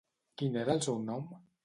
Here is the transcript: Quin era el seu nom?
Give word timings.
Quin 0.41 0.57
era 0.61 0.73
el 0.77 0.81
seu 0.87 0.97
nom? 1.11 1.29